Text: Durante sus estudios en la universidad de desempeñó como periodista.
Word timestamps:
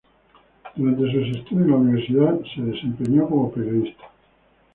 Durante 0.75 1.01
sus 1.11 1.27
estudios 1.37 1.51
en 1.67 1.69
la 1.69 1.75
universidad 1.77 2.33
de 2.33 2.63
desempeñó 2.71 3.29
como 3.29 3.51
periodista. 3.51 4.05